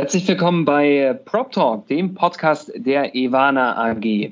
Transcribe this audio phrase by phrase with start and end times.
[0.00, 4.30] Herzlich willkommen bei Prop Talk, dem Podcast der Ivana AG.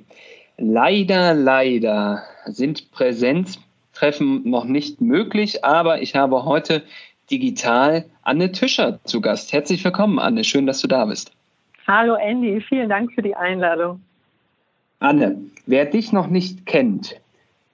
[0.59, 6.85] Leider, leider sind Präsenztreffen noch nicht möglich, aber ich habe heute
[7.33, 9.53] digital Anne Tischer zu Gast.
[9.53, 10.45] Herzlich willkommen, Anne.
[10.45, 11.33] Schön, dass du da bist.
[11.89, 12.61] Hallo, Andy.
[12.61, 14.01] Vielen Dank für die Einladung.
[15.01, 15.37] Anne,
[15.67, 17.17] wer dich noch nicht kennt,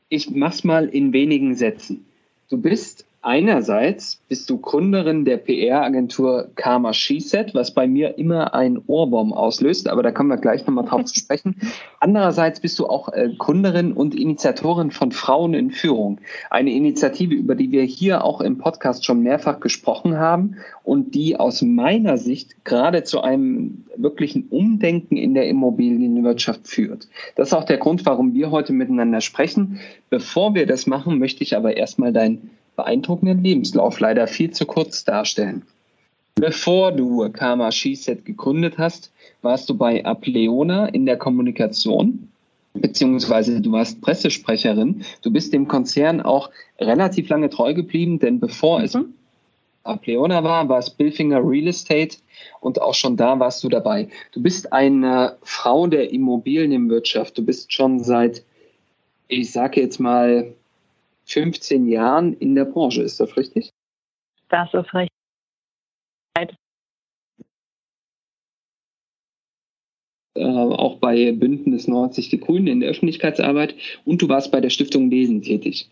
[0.09, 2.07] ich mach's mal in wenigen Sätzen.
[2.49, 8.83] Du bist Einerseits bist du Gründerin der PR-Agentur Karma SheSet, was bei mir immer ein
[8.89, 11.55] Ohrwurm auslöst, aber da kommen wir gleich nochmal drauf zu sprechen.
[12.01, 16.21] Andererseits bist du auch äh, Gründerin und Initiatorin von Frauen in Führung.
[16.51, 21.39] Eine Initiative, über die wir hier auch im Podcast schon mehrfach gesprochen haben und die
[21.39, 27.07] aus meiner Sicht gerade zu einem wirklichen Umdenken in der Immobilienwirtschaft führt.
[27.37, 29.79] Das ist auch der Grund, warum wir heute miteinander sprechen.
[30.11, 35.05] Bevor wir das machen, möchte ich aber erstmal dein beeindruckenden Lebenslauf leider viel zu kurz
[35.05, 35.63] darstellen.
[36.35, 42.29] Bevor du Karma SheSet gegründet hast, warst du bei Apleona in der Kommunikation,
[42.73, 45.05] beziehungsweise du warst Pressesprecherin.
[45.21, 48.85] Du bist dem Konzern auch relativ lange treu geblieben, denn bevor mhm.
[48.85, 48.99] es
[49.85, 52.17] Apleona war, war es Billfinger Real Estate
[52.61, 54.09] und auch schon da warst du dabei.
[54.33, 57.37] Du bist eine Frau der Immobilienwirtschaft.
[57.37, 58.43] Du bist schon seit,
[59.29, 60.55] ich sage jetzt mal,
[61.33, 63.03] 15 Jahren in der Branche.
[63.03, 63.71] Ist das richtig?
[64.49, 65.09] Das ist richtig.
[70.35, 74.71] Äh, auch bei Bündnis 90 Die Grünen in der Öffentlichkeitsarbeit und du warst bei der
[74.71, 75.89] Stiftung Lesen tätig.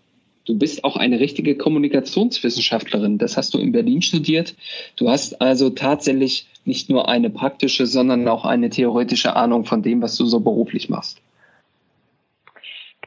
[0.46, 3.18] Du bist auch eine richtige Kommunikationswissenschaftlerin.
[3.18, 4.56] Das hast du in Berlin studiert.
[4.96, 10.00] Du hast also tatsächlich nicht nur eine praktische, sondern auch eine theoretische Ahnung von dem,
[10.00, 11.20] was du so beruflich machst.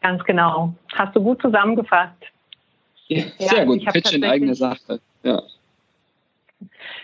[0.04, 0.74] Ganz genau.
[0.94, 2.12] Hast du gut zusammengefasst.
[3.08, 3.86] Ja, sehr ja, gut.
[3.86, 5.00] Pitch in eigener Sache.
[5.24, 5.42] Ja.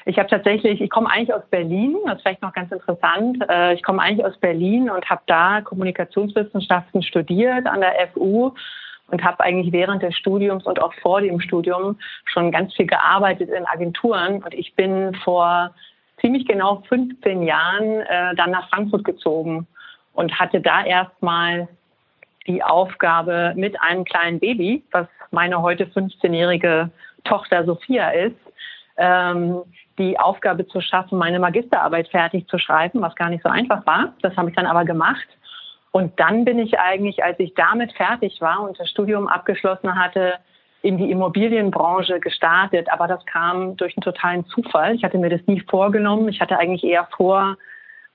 [0.06, 3.42] Ich habe tatsächlich, ich komme eigentlich aus Berlin, das ist vielleicht noch ganz interessant.
[3.50, 8.52] Äh, ich komme eigentlich aus Berlin und habe da Kommunikationswissenschaften studiert an der FU
[9.08, 13.50] und habe eigentlich während des Studiums und auch vor dem Studium schon ganz viel gearbeitet
[13.50, 14.44] in Agenturen.
[14.44, 15.74] Und ich bin vor
[16.20, 19.68] ziemlich genau 15 Jahren äh, dann nach Frankfurt gezogen
[20.14, 21.70] und hatte da erstmal
[22.48, 26.90] die Aufgabe mit einem kleinen Baby, was meine heute 15-jährige
[27.24, 28.36] Tochter Sophia ist,
[28.98, 29.62] ähm,
[29.98, 34.14] die Aufgabe zu schaffen, meine Magisterarbeit fertig zu schreiben, was gar nicht so einfach war.
[34.22, 35.28] Das habe ich dann aber gemacht.
[35.92, 40.36] Und dann bin ich eigentlich, als ich damit fertig war und das Studium abgeschlossen hatte,
[40.82, 42.88] in die Immobilienbranche gestartet.
[42.92, 44.96] Aber das kam durch einen totalen Zufall.
[44.96, 46.30] Ich hatte mir das nie vorgenommen.
[46.30, 47.58] Ich hatte eigentlich eher vor,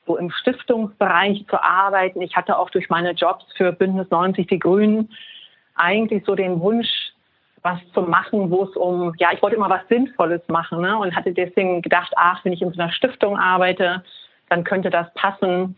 [0.06, 2.20] so im Stiftungsbereich zu arbeiten.
[2.22, 5.10] Ich hatte auch durch meine Jobs für Bündnis 90 Die Grünen
[5.76, 6.88] eigentlich so den Wunsch,
[7.62, 10.98] was zu machen, wo es um, ja, ich wollte immer was Sinnvolles machen ne?
[10.98, 14.04] und hatte deswegen gedacht, ach, wenn ich in so einer Stiftung arbeite,
[14.50, 15.74] dann könnte das passen.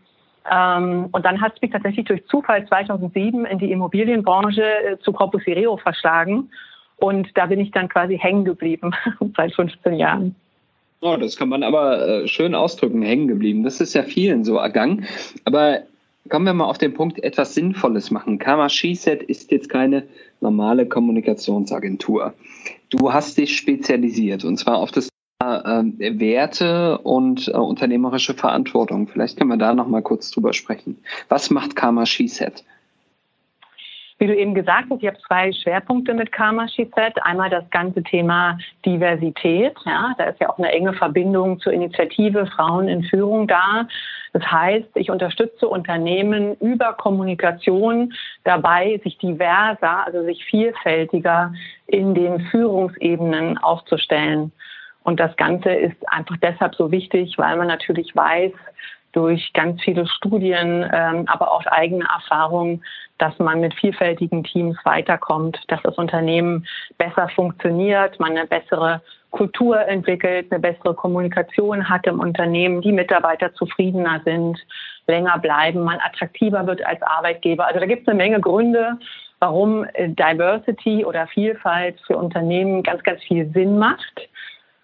[0.51, 5.13] Ähm, und dann hat es mich tatsächlich durch Zufall 2007 in die Immobilienbranche äh, zu
[5.13, 6.51] Corpus Ireo verschlagen.
[6.97, 8.93] Und da bin ich dann quasi hängen geblieben
[9.37, 10.35] seit 15 Jahren.
[11.01, 13.63] Oh, das kann man aber äh, schön ausdrücken, hängen geblieben.
[13.63, 15.05] Das ist ja vielen so ergangen.
[15.45, 15.83] Aber
[16.29, 18.39] kommen wir mal auf den Punkt, etwas Sinnvolles machen.
[18.39, 20.03] Karma SheSet ist jetzt keine
[20.41, 22.33] normale Kommunikationsagentur.
[22.89, 25.09] Du hast dich spezialisiert und zwar auf das
[25.39, 29.07] Thema äh, Werte und äh, unternehmerische Verantwortung.
[29.07, 30.97] Vielleicht können wir da noch mal kurz drüber sprechen.
[31.29, 32.63] Was macht Karma SheSet?
[34.19, 36.91] Wie du eben gesagt hast, ich habe zwei Schwerpunkte mit Karma Set.
[37.21, 39.75] Einmal das ganze Thema Diversität.
[39.85, 43.87] Ja, da ist ja auch eine enge Verbindung zur Initiative Frauen in Führung da.
[44.33, 51.53] Das heißt, ich unterstütze Unternehmen über Kommunikation dabei, sich diverser, also sich vielfältiger
[51.85, 54.51] in den Führungsebenen aufzustellen.
[55.03, 58.51] Und das Ganze ist einfach deshalb so wichtig, weil man natürlich weiß,
[59.13, 62.83] durch ganz viele Studien, ähm, aber auch eigene Erfahrungen,
[63.17, 66.67] dass man mit vielfältigen Teams weiterkommt, dass das Unternehmen
[66.97, 69.01] besser funktioniert, man eine bessere
[69.31, 74.59] Kultur entwickelt, eine bessere Kommunikation hat im Unternehmen, die Mitarbeiter zufriedener sind,
[75.07, 77.65] länger bleiben, man attraktiver wird als Arbeitgeber.
[77.65, 78.97] Also da gibt es eine Menge Gründe,
[79.39, 84.29] warum äh, Diversity oder Vielfalt für Unternehmen ganz, ganz viel Sinn macht.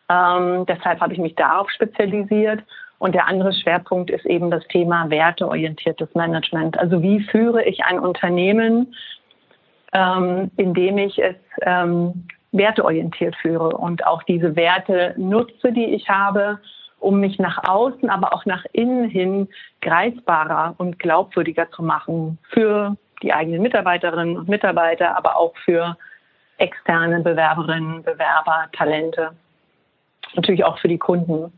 [0.09, 2.63] Ähm, deshalb habe ich mich darauf spezialisiert.
[3.03, 6.79] Und der andere Schwerpunkt ist eben das Thema werteorientiertes Management.
[6.79, 8.95] Also wie führe ich ein Unternehmen,
[9.91, 16.59] ähm, indem ich es ähm, werteorientiert führe und auch diese Werte nutze, die ich habe,
[16.99, 19.49] um mich nach außen, aber auch nach innen hin
[19.81, 25.97] greifbarer und glaubwürdiger zu machen für die eigenen Mitarbeiterinnen und Mitarbeiter, aber auch für
[26.57, 29.31] externe Bewerberinnen, Bewerber, Talente.
[30.35, 31.51] Natürlich auch für die Kunden.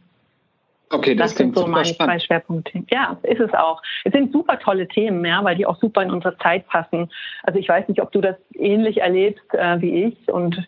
[0.95, 2.13] Okay, das, das sind so meine spannend.
[2.13, 2.83] zwei Schwerpunkte.
[2.89, 3.81] Ja, ist es auch.
[4.03, 7.11] Es sind super tolle Themen, ja, weil die auch super in unsere Zeit passen.
[7.43, 10.65] Also ich weiß nicht, ob du das ähnlich erlebst äh, wie ich und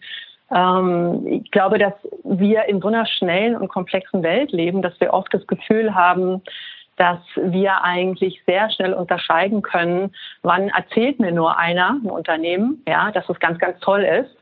[0.52, 1.94] ähm, ich glaube, dass
[2.24, 6.42] wir in so einer schnellen und komplexen Welt leben, dass wir oft das Gefühl haben,
[6.96, 13.12] dass wir eigentlich sehr schnell unterscheiden können, wann erzählt mir nur einer, ein Unternehmen, ja,
[13.12, 14.36] dass es ganz, ganz toll ist,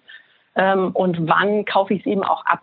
[0.55, 2.61] ähm, und wann kaufe ich es ihm auch ab.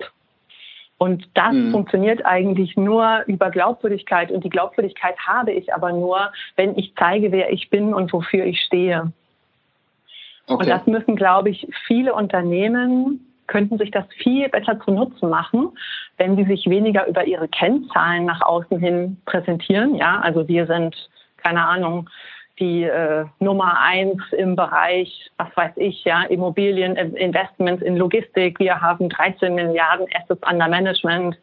[1.03, 1.73] Und das mhm.
[1.73, 4.31] funktioniert eigentlich nur über Glaubwürdigkeit.
[4.31, 8.45] Und die Glaubwürdigkeit habe ich aber nur, wenn ich zeige, wer ich bin und wofür
[8.45, 9.11] ich stehe.
[10.47, 10.63] Okay.
[10.63, 15.71] Und das müssen, glaube ich, viele Unternehmen könnten sich das viel besser zu Nutzen machen,
[16.19, 19.97] wenn sie sich weniger über ihre Kennzahlen nach außen hin präsentieren.
[19.97, 20.95] Ja, also wir sind,
[21.39, 22.09] keine Ahnung,
[22.63, 28.61] die äh, Nummer eins im Bereich, was weiß ich, ja, Immobilien, Investments in Logistik.
[28.61, 31.37] Wir haben 13 Milliarden Assets under Management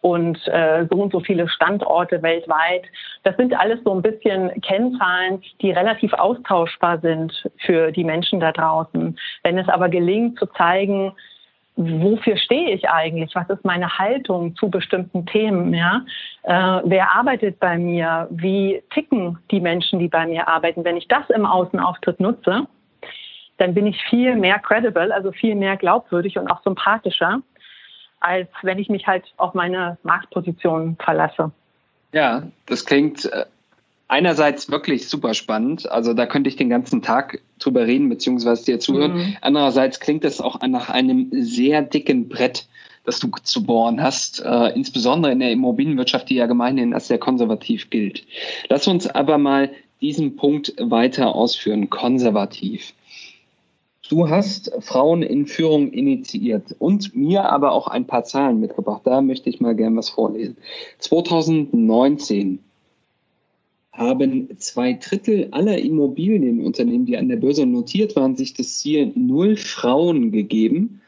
[0.00, 2.82] und äh, so und so viele Standorte weltweit.
[3.22, 8.50] Das sind alles so ein bisschen Kennzahlen, die relativ austauschbar sind für die Menschen da
[8.50, 9.16] draußen.
[9.44, 11.12] Wenn es aber gelingt zu zeigen,
[11.76, 13.34] wofür stehe ich eigentlich?
[13.34, 15.72] Was ist meine Haltung zu bestimmten Themen?
[15.72, 16.04] Ja?
[16.42, 18.28] Äh, wer arbeitet bei mir?
[18.30, 20.84] Wie ticken die Menschen, die bei mir arbeiten?
[20.84, 22.66] Wenn ich das im Außenauftritt nutze,
[23.58, 27.42] dann bin ich viel mehr credible, also viel mehr glaubwürdig und auch sympathischer,
[28.20, 31.50] als wenn ich mich halt auf meine Marktposition verlasse.
[32.12, 33.44] Ja, das klingt äh,
[34.10, 35.90] einerseits wirklich super spannend.
[35.90, 39.16] Also da könnte ich den ganzen Tag drüber reden, beziehungsweise dir zuhören.
[39.16, 39.36] Mhm.
[39.40, 42.66] Andererseits klingt es auch nach einem sehr dicken Brett,
[43.04, 47.18] das du zu bohren hast, äh, insbesondere in der Immobilienwirtschaft, die ja gemeinhin als sehr
[47.18, 48.26] konservativ gilt.
[48.68, 49.70] Lass uns aber mal
[50.00, 52.92] diesen Punkt weiter ausführen, konservativ.
[54.08, 59.02] Du hast Frauen in Führung initiiert und mir aber auch ein paar Zahlen mitgebracht.
[59.04, 60.56] Da möchte ich mal gern was vorlesen.
[60.98, 62.58] 2019
[63.92, 69.56] haben zwei Drittel aller Immobilienunternehmen, die an der Börse notiert waren, sich das Ziel null
[69.56, 71.00] Frauen gegeben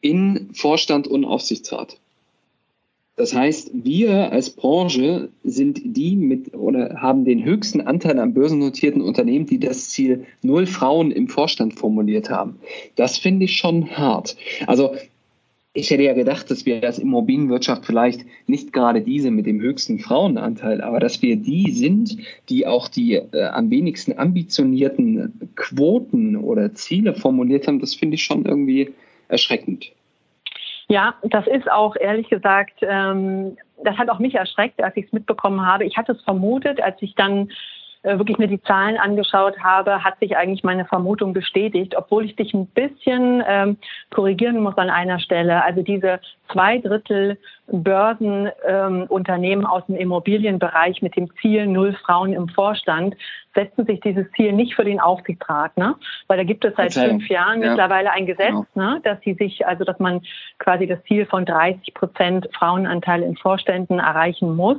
[0.00, 1.98] in Vorstand und Aufsichtsrat.
[3.16, 9.00] Das heißt, wir als Branche sind die mit oder haben den höchsten Anteil an börsennotierten
[9.00, 12.58] Unternehmen, die das Ziel null Frauen im Vorstand formuliert haben.
[12.94, 14.36] Das finde ich schon hart.
[14.66, 14.94] Also
[15.76, 19.98] ich hätte ja gedacht, dass wir als Immobilienwirtschaft vielleicht nicht gerade diese mit dem höchsten
[19.98, 22.16] Frauenanteil, aber dass wir die sind,
[22.48, 28.24] die auch die äh, am wenigsten ambitionierten Quoten oder Ziele formuliert haben, das finde ich
[28.24, 28.92] schon irgendwie
[29.28, 29.92] erschreckend.
[30.88, 35.12] Ja, das ist auch ehrlich gesagt, ähm, das hat auch mich erschreckt, als ich es
[35.12, 35.84] mitbekommen habe.
[35.84, 37.50] Ich hatte es vermutet, als ich dann
[38.02, 42.54] wirklich mir die Zahlen angeschaut habe, hat sich eigentlich meine Vermutung bestätigt, obwohl ich dich
[42.54, 43.78] ein bisschen ähm,
[44.10, 45.64] korrigieren muss an einer Stelle.
[45.64, 46.20] Also diese
[46.52, 47.38] zwei Drittel
[47.68, 53.16] Börsenunternehmen ähm, aus dem Immobilienbereich mit dem Ziel null Frauen im Vorstand
[53.56, 55.96] setzen sich dieses Ziel nicht für den Aufsichtsrat, ne?
[56.28, 57.08] Weil da gibt es seit okay.
[57.08, 57.70] fünf Jahren ja.
[57.70, 58.66] mittlerweile ein Gesetz, genau.
[58.74, 60.20] ne, dass sie sich, also dass man
[60.58, 64.78] quasi das Ziel von 30 Prozent Frauenanteil in Vorständen erreichen muss.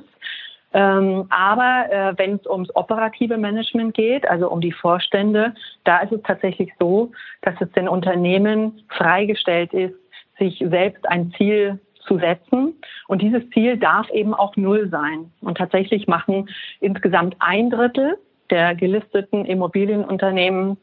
[0.73, 5.53] Ähm, aber äh, wenn es ums operative Management geht, also um die Vorstände,
[5.85, 9.95] da ist es tatsächlich so, dass es den Unternehmen freigestellt ist,
[10.37, 12.75] sich selbst ein Ziel zu setzen.
[13.07, 15.31] Und dieses Ziel darf eben auch null sein.
[15.41, 18.17] Und tatsächlich machen insgesamt ein Drittel
[18.49, 20.77] der gelisteten Immobilienunternehmen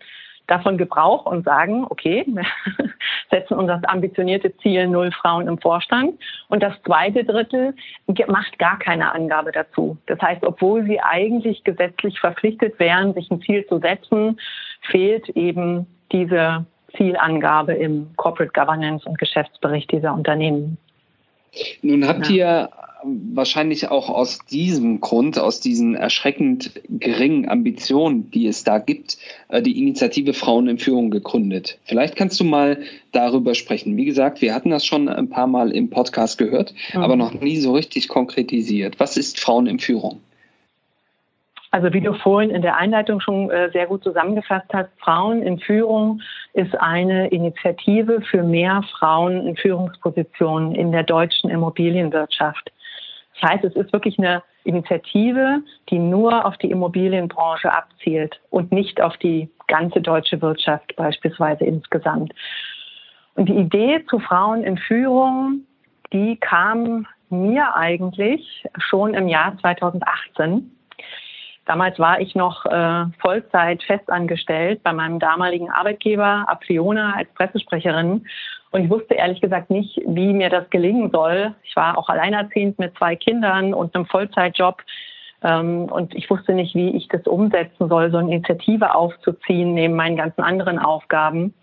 [0.46, 2.44] davon Gebrauch und sagen, okay, wir
[3.30, 6.18] setzen uns das ambitionierte Ziel null Frauen im Vorstand.
[6.48, 7.74] Und das zweite Drittel
[8.26, 9.96] macht gar keine Angabe dazu.
[10.06, 14.38] Das heißt, obwohl sie eigentlich gesetzlich verpflichtet wären, sich ein Ziel zu setzen,
[14.82, 20.78] fehlt eben diese Zielangabe im Corporate Governance und Geschäftsbericht dieser Unternehmen.
[21.82, 22.62] Nun habt ja.
[22.62, 22.70] ihr
[23.04, 29.18] wahrscheinlich auch aus diesem Grund, aus diesen erschreckend geringen Ambitionen, die es da gibt,
[29.48, 31.78] äh, die Initiative Frauen in Führung gegründet.
[31.84, 32.78] Vielleicht kannst du mal
[33.12, 33.96] darüber sprechen.
[33.96, 37.00] Wie gesagt, wir hatten das schon ein paar Mal im Podcast gehört, mhm.
[37.00, 38.98] aber noch nie so richtig konkretisiert.
[38.98, 40.20] Was ist Frauen in Führung?
[41.74, 45.58] Also wie du vorhin in der Einleitung schon äh, sehr gut zusammengefasst hast, Frauen in
[45.58, 46.20] Führung
[46.52, 52.70] ist eine Initiative für mehr Frauen in Führungspositionen in der deutschen Immobilienwirtschaft.
[53.40, 59.00] Das heißt, es ist wirklich eine Initiative, die nur auf die Immobilienbranche abzielt und nicht
[59.00, 62.32] auf die ganze deutsche Wirtschaft beispielsweise insgesamt.
[63.34, 65.62] Und die Idee zu Frauen in Führung,
[66.12, 70.70] die kam mir eigentlich schon im Jahr 2018.
[71.66, 78.26] Damals war ich noch äh, Vollzeit festangestellt bei meinem damaligen Arbeitgeber Apriona als Pressesprecherin.
[78.70, 81.54] Und ich wusste ehrlich gesagt nicht, wie mir das gelingen soll.
[81.62, 84.82] Ich war auch alleinerziehend mit zwei Kindern und einem Vollzeitjob.
[85.42, 89.94] Ähm, und ich wusste nicht, wie ich das umsetzen soll, so eine Initiative aufzuziehen neben
[89.94, 91.54] meinen ganzen anderen Aufgaben.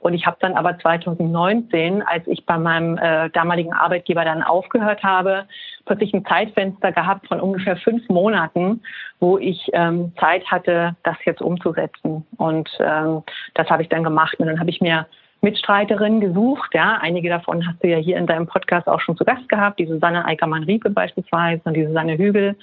[0.00, 5.02] Und ich habe dann aber 2019, als ich bei meinem äh, damaligen Arbeitgeber dann aufgehört
[5.02, 5.46] habe,
[5.90, 8.80] plötzlich ein Zeitfenster gehabt von ungefähr fünf Monaten,
[9.18, 12.24] wo ich ähm, Zeit hatte, das jetzt umzusetzen.
[12.36, 14.38] Und ähm, das habe ich dann gemacht.
[14.38, 15.08] Und dann habe ich mir
[15.40, 16.72] Mitstreiterinnen gesucht.
[16.74, 19.80] Ja, einige davon hast du ja hier in deinem Podcast auch schon zu Gast gehabt,
[19.80, 22.54] die Susanne Eickermann-Riepe beispielsweise und die Susanne Hügel.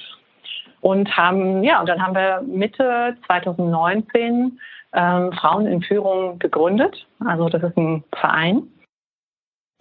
[0.79, 4.57] Und haben, ja, und dann haben wir Mitte 2019
[4.93, 7.05] ähm, Frauen in Führung gegründet.
[7.25, 8.63] Also das ist ein Verein.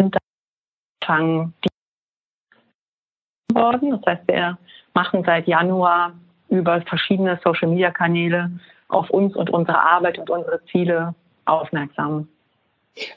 [0.03, 0.21] Und dann
[1.05, 1.76] fangen die
[3.57, 3.91] worden.
[3.91, 4.59] Das heißt, wir
[4.95, 6.13] machen seit Januar
[6.49, 8.51] über verschiedene Social-Media-Kanäle
[8.89, 12.29] auf uns und unsere Arbeit und unsere Ziele aufmerksam.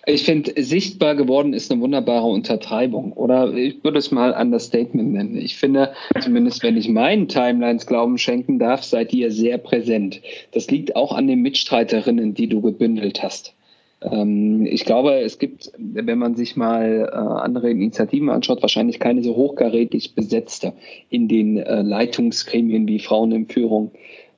[0.05, 3.13] Ich finde, sichtbar geworden ist eine wunderbare Untertreibung.
[3.13, 5.38] Oder ich würde es mal Understatement nennen.
[5.38, 10.22] Ich finde, zumindest wenn ich meinen Timelines Glauben schenken darf, seid ihr sehr präsent.
[10.51, 13.53] Das liegt auch an den Mitstreiterinnen, die du gebündelt hast.
[14.01, 19.24] Ähm, ich glaube, es gibt, wenn man sich mal äh, andere Initiativen anschaut, wahrscheinlich keine
[19.24, 20.74] so hochkarätig besetzte
[21.10, 23.91] in den äh, Leitungsgremien wie Frauen in Führung.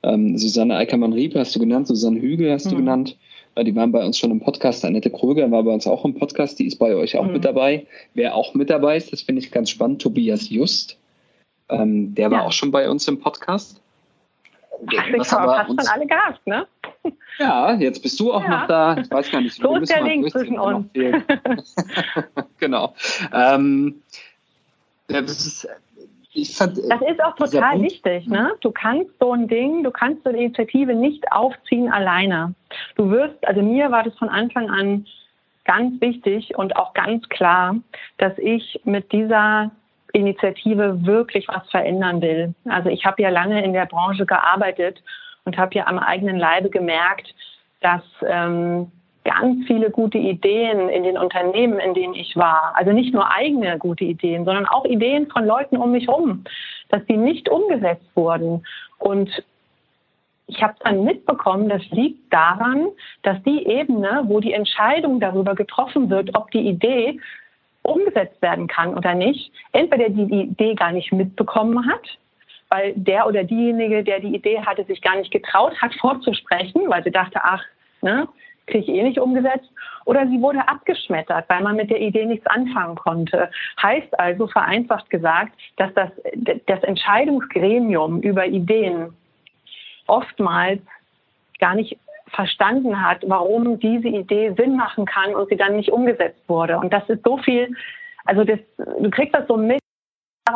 [0.04, 2.70] Ähm, Susanne Eickermann-Riebe hast du genannt, Susanne Hügel hast mhm.
[2.72, 3.18] du genannt.
[3.62, 4.86] Die waren bei uns schon im Podcast.
[4.86, 6.58] Annette Kröger war bei uns auch im Podcast.
[6.58, 7.34] Die ist bei euch auch mhm.
[7.34, 7.86] mit dabei.
[8.14, 10.02] Wer auch mit dabei ist, das finde ich ganz spannend.
[10.02, 10.98] Tobias Just.
[11.68, 12.32] Ähm, der ja.
[12.32, 13.81] war auch schon bei uns im Podcast.
[14.88, 16.68] Ach, ich habe fast schon alle gehabt, ne?
[17.40, 18.50] Ja, jetzt bist du auch ja.
[18.50, 18.98] noch da.
[18.98, 20.88] Ich weiß gar nicht, so ist der Link zwischen uns.
[22.60, 22.94] genau.
[23.34, 24.02] Ähm,
[25.08, 25.68] das ist,
[26.34, 28.28] ich fand, das ist auch total wichtig.
[28.28, 28.54] Ne?
[28.62, 32.54] Du kannst so ein Ding, du kannst so eine Initiative nicht aufziehen alleine.
[32.96, 35.06] Du wirst, also mir war das von Anfang an
[35.66, 37.76] ganz wichtig und auch ganz klar,
[38.18, 39.72] dass ich mit dieser
[40.14, 42.54] Initiative wirklich was verändern will.
[42.66, 45.02] Also ich habe ja lange in der Branche gearbeitet
[45.46, 47.34] und habe ja am eigenen Leibe gemerkt,
[47.82, 48.92] dass ähm,
[49.24, 52.74] ganz viele gute Ideen in den Unternehmen, in denen ich war.
[52.76, 56.44] Also nicht nur eigene gute Ideen, sondern auch Ideen von Leuten um mich herum,
[56.90, 58.64] dass die nicht umgesetzt wurden.
[58.98, 59.44] Und
[60.48, 62.88] ich habe dann mitbekommen, das liegt daran,
[63.24, 67.20] dass die Ebene, wo die Entscheidung darüber getroffen wird, ob die Idee
[67.84, 72.18] umgesetzt werden kann oder nicht, entweder die Idee gar nicht mitbekommen hat,
[72.70, 77.04] weil der oder diejenige, der die Idee hatte, sich gar nicht getraut hat, vorzusprechen, weil
[77.04, 77.64] sie dachte, ach,
[78.02, 78.28] ne,
[78.68, 79.70] kriege ich eh nicht umgesetzt.
[80.06, 83.52] Oder sie wurde abgeschmettert, weil man mit der Idee nichts anfangen konnte.
[83.82, 86.10] Heißt also vereinfacht gesagt, dass das,
[86.66, 89.14] das Entscheidungsgremium über Ideen
[90.08, 90.82] oftmals
[91.60, 91.98] gar nicht
[92.34, 96.78] verstanden hat, warum diese Idee Sinn machen kann und sie dann nicht umgesetzt wurde.
[96.78, 97.74] Und das ist so viel,
[98.26, 99.82] also das, du kriegst das so mit,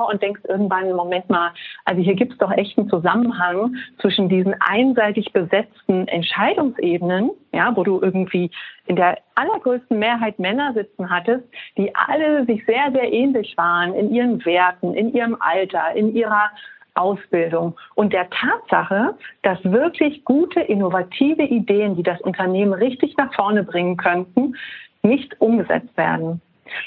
[0.09, 1.51] und denkst irgendwann, Moment mal,
[1.85, 7.83] also hier gibt es doch echt einen Zusammenhang zwischen diesen einseitig besetzten Entscheidungsebenen, ja, wo
[7.83, 8.51] du irgendwie
[8.87, 11.45] in der allergrößten Mehrheit Männer sitzen hattest,
[11.77, 16.49] die alle sich sehr, sehr ähnlich waren in ihren Werten, in ihrem Alter, in ihrer
[16.95, 23.63] Ausbildung und der Tatsache, dass wirklich gute, innovative Ideen, die das Unternehmen richtig nach vorne
[23.63, 24.55] bringen könnten,
[25.03, 26.41] nicht umgesetzt werden.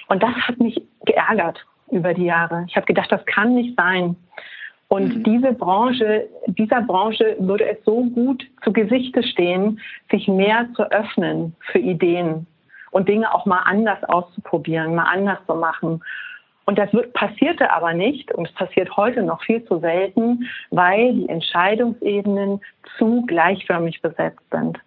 [0.08, 2.64] Und das hat mich geärgert über die Jahre.
[2.68, 4.16] Ich habe gedacht, das kann nicht sein.
[4.88, 5.22] Und mhm.
[5.22, 11.54] diese Branche, dieser Branche würde es so gut zu Gesichte stehen, sich mehr zu öffnen
[11.60, 12.46] für Ideen
[12.90, 16.02] und Dinge auch mal anders auszuprobieren, mal anders zu machen.
[16.68, 21.14] Und das wird, passierte aber nicht und es passiert heute noch viel zu selten, weil
[21.14, 22.60] die Entscheidungsebenen
[22.98, 24.78] zu gleichförmig besetzt sind.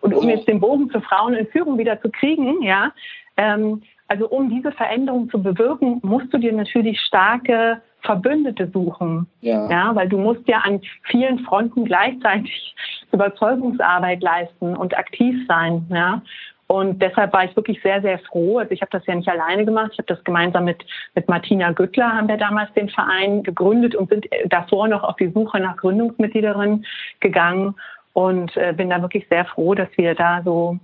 [0.00, 2.92] Und um jetzt den Bogen zu Frauen in Führung wieder zu kriegen, ja,
[3.36, 9.26] ähm, also um diese Veränderung zu bewirken, musst du dir natürlich starke Verbündete suchen.
[9.40, 9.68] Ja.
[9.68, 12.76] ja, weil du musst ja an vielen Fronten gleichzeitig
[13.12, 15.84] Überzeugungsarbeit leisten und aktiv sein.
[15.90, 16.22] Ja.
[16.72, 18.56] Und deshalb war ich wirklich sehr, sehr froh.
[18.56, 19.90] Also ich habe das ja nicht alleine gemacht.
[19.92, 20.82] Ich habe das gemeinsam mit,
[21.14, 25.28] mit Martina Güttler, haben wir damals den Verein gegründet und sind davor noch auf die
[25.28, 26.86] Suche nach Gründungsmitgliederinnen
[27.20, 27.74] gegangen
[28.14, 30.78] und äh, bin da wirklich sehr froh, dass wir da so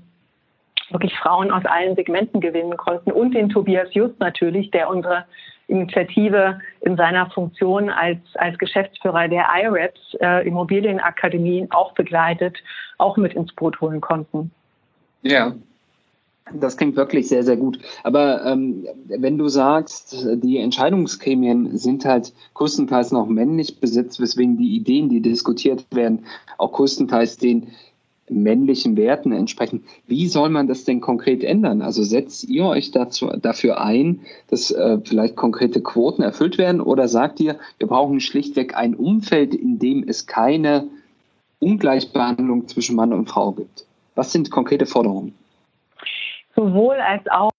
[0.90, 5.24] wirklich Frauen aus allen Segmenten gewinnen konnten und den Tobias Just natürlich, der unsere
[5.68, 12.58] Initiative in seiner Funktion als, als Geschäftsführer der IREPS äh, Immobilienakademien auch begleitet,
[12.98, 14.50] auch mit ins Boot holen konnten.
[15.22, 15.54] Ja,
[16.54, 17.78] das klingt wirklich sehr, sehr gut.
[18.04, 24.76] Aber ähm, wenn du sagst, die Entscheidungsgremien sind halt größtenteils noch männlich besetzt, weswegen die
[24.76, 26.24] Ideen, die diskutiert werden,
[26.58, 27.68] auch größtenteils den
[28.30, 29.84] männlichen Werten entsprechen.
[30.06, 31.82] Wie soll man das denn konkret ändern?
[31.82, 37.08] Also setzt ihr euch dazu, dafür ein, dass äh, vielleicht konkrete Quoten erfüllt werden oder
[37.08, 40.88] sagt ihr, wir brauchen schlichtweg ein Umfeld, in dem es keine
[41.60, 43.86] Ungleichbehandlung zwischen Mann und Frau gibt?
[44.14, 45.34] Was sind konkrete Forderungen?
[46.58, 47.50] Sowohl als auch,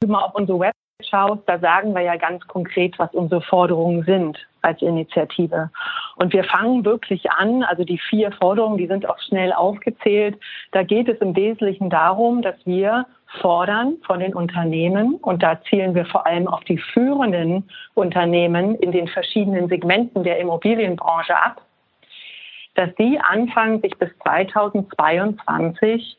[0.00, 3.42] wenn du mal auf unsere Website schaust, da sagen wir ja ganz konkret, was unsere
[3.42, 5.70] Forderungen sind als Initiative.
[6.16, 10.38] Und wir fangen wirklich an, also die vier Forderungen, die sind auch schnell aufgezählt.
[10.72, 13.06] Da geht es im Wesentlichen darum, dass wir
[13.40, 18.92] fordern von den Unternehmen, und da zielen wir vor allem auf die führenden Unternehmen in
[18.92, 21.60] den verschiedenen Segmenten der Immobilienbranche ab,
[22.74, 26.16] dass die anfangen, sich bis 2022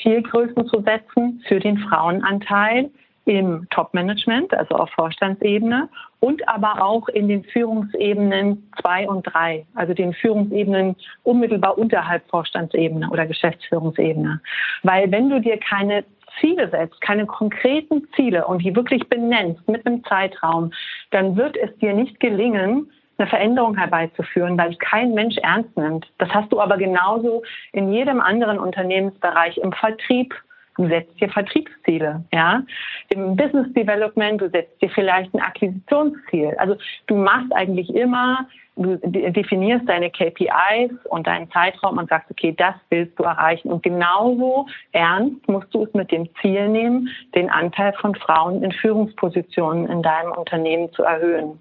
[0.00, 2.90] Zielgrößen zu setzen für den Frauenanteil
[3.24, 5.88] im Top-Management, also auf Vorstandsebene
[6.20, 13.08] und aber auch in den Führungsebenen zwei und drei, also den Führungsebenen unmittelbar unterhalb Vorstandsebene
[13.10, 14.40] oder Geschäftsführungsebene.
[14.82, 16.04] Weil wenn du dir keine
[16.40, 20.72] Ziele setzt, keine konkreten Ziele und die wirklich benennst mit einem Zeitraum,
[21.10, 26.10] dann wird es dir nicht gelingen, eine Veränderung herbeizuführen, weil es kein Mensch ernst nimmt.
[26.18, 27.42] Das hast du aber genauso
[27.72, 30.34] in jedem anderen Unternehmensbereich im Vertrieb.
[30.76, 32.62] Du setzt dir Vertriebsziele, ja.
[33.10, 36.54] Im Business Development, du setzt dir vielleicht ein Akquisitionsziel.
[36.56, 36.76] Also
[37.08, 42.74] du machst eigentlich immer, du definierst deine KPIs und deinen Zeitraum und sagst, okay, das
[42.88, 43.70] willst du erreichen.
[43.70, 48.72] Und genauso ernst musst du es mit dem Ziel nehmen, den Anteil von Frauen in
[48.72, 51.60] Führungspositionen in deinem Unternehmen zu erhöhen.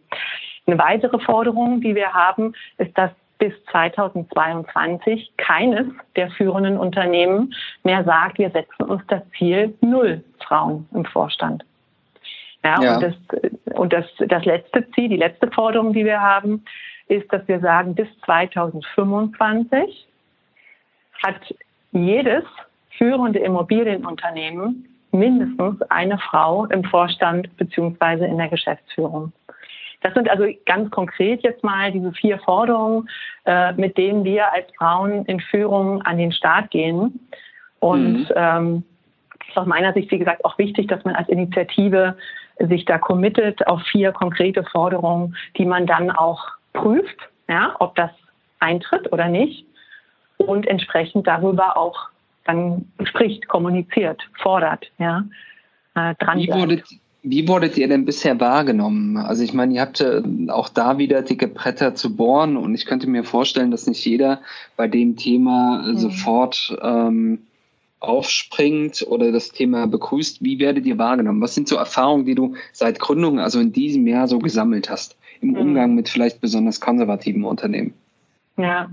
[0.71, 5.85] Eine weitere Forderung, die wir haben, ist, dass bis 2022 keines
[6.15, 7.53] der führenden Unternehmen
[7.83, 11.65] mehr sagt, wir setzen uns das Ziel null Frauen im Vorstand.
[12.63, 12.95] Ja, ja.
[12.95, 13.15] Und, das,
[13.73, 16.63] und das, das letzte Ziel, die letzte Forderung, die wir haben,
[17.07, 20.07] ist, dass wir sagen, bis 2025
[21.21, 21.53] hat
[21.91, 22.45] jedes
[22.97, 29.33] führende Immobilienunternehmen mindestens eine Frau im Vorstand beziehungsweise in der Geschäftsführung.
[30.01, 33.07] Das sind also ganz konkret jetzt mal diese vier Forderungen,
[33.45, 37.19] äh, mit denen wir als Frauen in Führung an den Start gehen.
[37.79, 38.33] Und mhm.
[38.35, 38.83] ähm,
[39.47, 42.17] ist aus meiner Sicht, wie gesagt, auch wichtig, dass man als Initiative
[42.59, 48.11] sich da committet auf vier konkrete Forderungen, die man dann auch prüft, ja, ob das
[48.59, 49.65] eintritt oder nicht
[50.37, 52.09] und entsprechend darüber auch
[52.45, 55.23] dann spricht, kommuniziert, fordert, ja,
[55.95, 56.83] äh, dran wie, wurde,
[57.23, 59.17] wie wurdet ihr denn bisher wahrgenommen?
[59.17, 62.85] Also ich meine, ihr habt äh, auch da wieder dicke Bretter zu bohren und ich
[62.85, 64.41] könnte mir vorstellen, dass nicht jeder
[64.75, 65.97] bei dem Thema mhm.
[65.97, 67.39] sofort ähm,
[67.99, 70.43] aufspringt oder das Thema begrüßt.
[70.43, 71.41] Wie werdet ihr wahrgenommen?
[71.41, 75.15] Was sind so Erfahrungen, die du seit Gründung, also in diesem Jahr so gesammelt hast
[75.41, 75.57] im mhm.
[75.57, 77.93] Umgang mit vielleicht besonders konservativen Unternehmen?
[78.57, 78.89] Ja,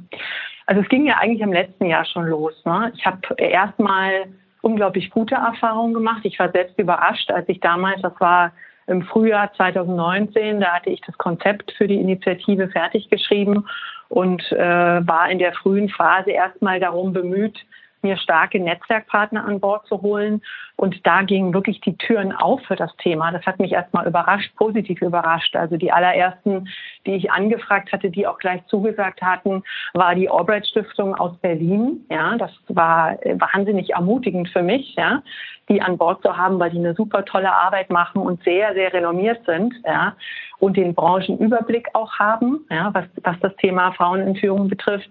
[0.66, 2.52] also es ging ja eigentlich im letzten Jahr schon los.
[2.66, 2.92] Ne?
[2.94, 4.26] Ich habe erstmal
[4.62, 6.20] unglaublich gute Erfahrungen gemacht.
[6.24, 8.52] Ich war selbst überrascht, als ich damals, das war
[8.86, 13.66] im Frühjahr 2019, da hatte ich das Konzept für die Initiative fertig geschrieben
[14.08, 17.58] und äh, war in der frühen Phase erstmal darum bemüht,
[18.02, 20.42] mir starke Netzwerkpartner an Bord zu holen.
[20.76, 23.32] Und da gingen wirklich die Türen auf für das Thema.
[23.32, 25.56] Das hat mich erstmal überrascht, positiv überrascht.
[25.56, 26.68] Also die allerersten,
[27.04, 32.06] die ich angefragt hatte, die auch gleich zugesagt hatten, war die Albright Stiftung aus Berlin.
[32.10, 35.22] Ja, das war wahnsinnig ermutigend für mich, ja,
[35.68, 38.92] die an Bord zu haben, weil die eine super tolle Arbeit machen und sehr, sehr
[38.92, 40.14] renommiert sind, ja,
[40.60, 45.08] und den Branchenüberblick auch haben, ja, was, was das Thema Frauen in Führung betrifft.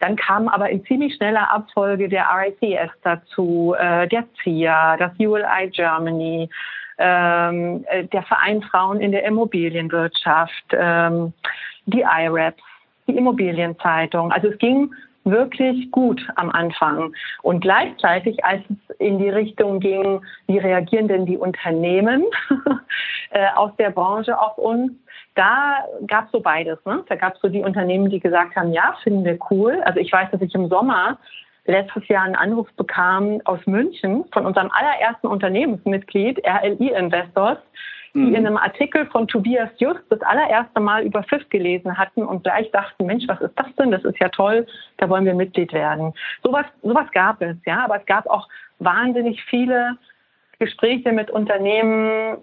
[0.00, 5.70] Dann kam aber in ziemlich schneller Abfolge der RICS dazu, äh, der CIA, das ULI
[5.70, 6.48] Germany,
[6.98, 11.32] ähm, äh, der Verein Frauen in der Immobilienwirtschaft, ähm,
[11.86, 12.62] die IRAPs,
[13.06, 14.30] die Immobilienzeitung.
[14.32, 14.92] Also es ging
[15.24, 17.12] wirklich gut am Anfang.
[17.42, 22.24] Und gleichzeitig, als es in die Richtung ging, wie reagieren denn die Unternehmen
[23.30, 24.92] äh, aus der Branche auf uns,
[25.34, 26.78] da gab es so beides.
[26.84, 27.04] Ne?
[27.08, 29.80] Da gab es so die Unternehmen, die gesagt haben, ja, finden wir cool.
[29.84, 31.18] Also ich weiß, dass ich im Sommer
[31.66, 37.58] letztes Jahr einen Anruf bekam aus München von unserem allerersten Unternehmensmitglied, RLI Investors,
[38.14, 38.34] die mhm.
[38.34, 42.70] in einem Artikel von Tobias Just das allererste Mal über FIF gelesen hatten und gleich
[42.72, 43.90] dachten, Mensch, was ist das denn?
[43.90, 46.12] Das ist ja toll, da wollen wir Mitglied werden.
[46.42, 49.96] Sowas, sowas gab es, ja, aber es gab auch wahnsinnig viele
[50.58, 52.38] Gespräche mit Unternehmen,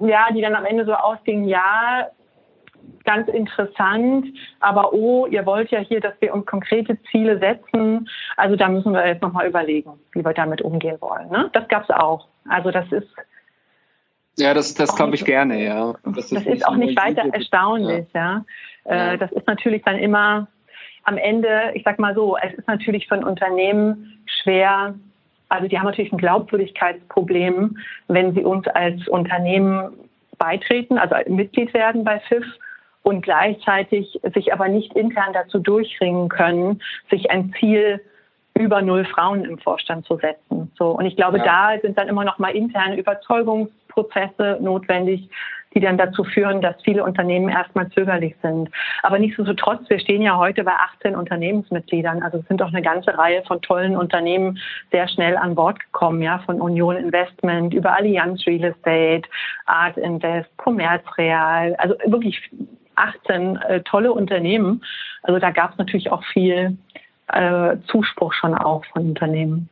[0.00, 2.08] ja, die dann am Ende so ausgingen, ja,
[3.04, 4.26] ganz interessant,
[4.60, 8.08] aber oh, ihr wollt ja hier, dass wir uns konkrete Ziele setzen.
[8.36, 11.28] Also da müssen wir jetzt nochmal überlegen, wie wir damit umgehen wollen.
[11.30, 11.50] Ne?
[11.52, 12.28] Das gab es auch.
[12.48, 13.08] Also das ist.
[14.38, 15.94] Ja, das, das glaube ich gerne, ja.
[16.04, 18.44] Das ist, das ist auch nicht weiter erstaunlich, ja.
[18.86, 19.12] ja.
[19.12, 20.48] Äh, das ist natürlich dann immer
[21.04, 24.94] am Ende, ich sag mal so, es ist natürlich für ein Unternehmen schwer,
[25.48, 27.76] also die haben natürlich ein Glaubwürdigkeitsproblem,
[28.08, 29.92] wenn sie uns als Unternehmen
[30.38, 32.44] beitreten, also Mitglied werden bei FIF
[33.02, 38.00] und gleichzeitig sich aber nicht intern dazu durchringen können, sich ein Ziel
[38.54, 40.70] über null Frauen im Vorstand zu setzen.
[40.78, 41.74] So und ich glaube, ja.
[41.74, 42.96] da sind dann immer noch mal interne
[43.92, 45.28] Überzeugungsprozesse notwendig,
[45.74, 48.70] die dann dazu führen, dass viele Unternehmen erstmal zögerlich sind.
[49.02, 52.22] Aber nichtsdestotrotz, wir stehen ja heute bei 18 Unternehmensmitgliedern.
[52.22, 54.58] Also es sind doch eine ganze Reihe von tollen Unternehmen
[54.90, 59.28] sehr schnell an Bord gekommen, ja, von Union Investment über Allianz Real Estate,
[59.64, 61.74] Art Invest, Commerz Real.
[61.76, 62.38] Also wirklich
[62.96, 64.84] 18 äh, tolle Unternehmen.
[65.22, 66.76] Also da gab es natürlich auch viel
[67.28, 69.70] äh, Zuspruch schon auch von Unternehmen.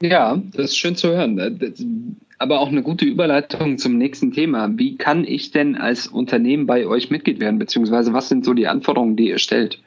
[0.00, 1.36] Ja, das ist schön zu hören.
[1.36, 1.84] Das,
[2.38, 4.68] aber auch eine gute Überleitung zum nächsten Thema.
[4.78, 8.68] Wie kann ich denn als Unternehmen bei euch Mitglied werden, beziehungsweise was sind so die
[8.68, 9.82] Anforderungen, die ihr stellt?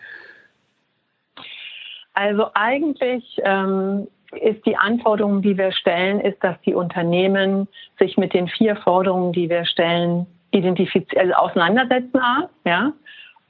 [2.14, 4.08] Also eigentlich ähm,
[4.42, 7.68] ist die Anforderung, die wir stellen, ist, dass die Unternehmen
[8.00, 12.20] sich mit den vier Forderungen, die wir stellen, identifizieren, also auseinandersetzen,
[12.66, 12.92] ja,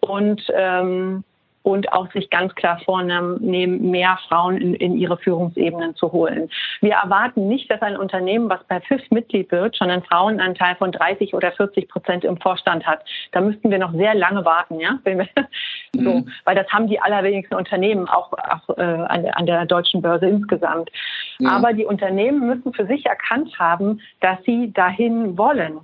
[0.02, 1.24] und ähm,
[1.64, 6.50] und auch sich ganz klar vornehmen, mehr Frauen in, in, ihre Führungsebenen zu holen.
[6.82, 10.92] Wir erwarten nicht, dass ein Unternehmen, was bei FIF Mitglied wird, schon einen Frauenanteil von
[10.92, 13.04] 30 oder 40 Prozent im Vorstand hat.
[13.32, 15.16] Da müssten wir noch sehr lange warten, ja, wir,
[15.96, 16.04] mhm.
[16.04, 20.02] so, weil das haben die allerwenigsten Unternehmen auch, auch äh, an, der, an, der, deutschen
[20.02, 20.90] Börse insgesamt.
[21.40, 21.52] Ja.
[21.52, 25.80] Aber die Unternehmen müssen für sich erkannt haben, dass sie dahin wollen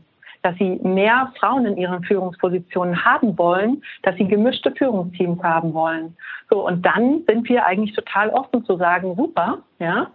[0.47, 6.15] dass sie mehr Frauen in ihren Führungspositionen haben wollen, dass sie gemischte Führungsteams haben wollen.
[6.49, 10.07] So, und dann sind wir eigentlich total offen zu sagen, super, ja,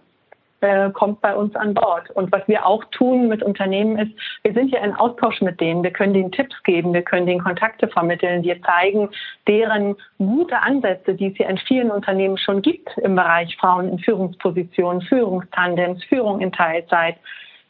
[0.62, 2.08] äh, kommt bei uns an Bord.
[2.12, 5.82] Und was wir auch tun mit Unternehmen ist, wir sind ja in Austausch mit denen.
[5.82, 8.42] Wir können denen Tipps geben, wir können denen Kontakte vermitteln.
[8.42, 9.10] Wir zeigen
[9.46, 13.98] deren gute Ansätze, die es ja in vielen Unternehmen schon gibt im Bereich Frauen in
[13.98, 17.16] Führungspositionen, Führungstandems, Führung in Teilzeit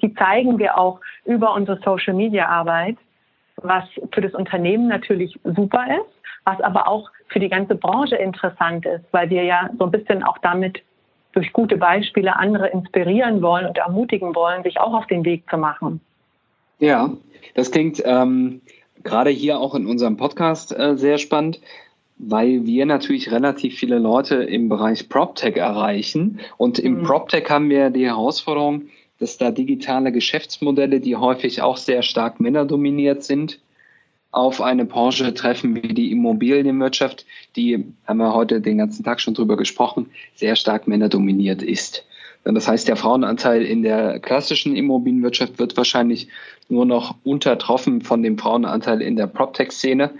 [0.02, 2.96] die zeigen wir auch über unsere Social-Media-Arbeit,
[3.56, 6.10] was für das Unternehmen natürlich super ist,
[6.44, 10.22] was aber auch für die ganze Branche interessant ist, weil wir ja so ein bisschen
[10.22, 10.82] auch damit
[11.32, 15.56] durch gute Beispiele andere inspirieren wollen und ermutigen wollen, sich auch auf den Weg zu
[15.56, 16.00] machen.
[16.78, 17.10] Ja,
[17.54, 18.60] das klingt ähm,
[19.02, 21.60] gerade hier auch in unserem Podcast äh, sehr spannend,
[22.18, 26.40] weil wir natürlich relativ viele Leute im Bereich PropTech erreichen.
[26.56, 27.02] Und im mhm.
[27.04, 28.82] PropTech haben wir die Herausforderung,
[29.22, 33.60] dass da digitale Geschäftsmodelle, die häufig auch sehr stark männerdominiert sind,
[34.32, 39.34] auf eine Branche treffen wie die Immobilienwirtschaft, die, haben wir heute den ganzen Tag schon
[39.34, 42.04] drüber gesprochen, sehr stark männerdominiert ist.
[42.42, 46.26] Das heißt, der Frauenanteil in der klassischen Immobilienwirtschaft wird wahrscheinlich
[46.68, 50.10] nur noch untertroffen von dem Frauenanteil in der PropTech-Szene.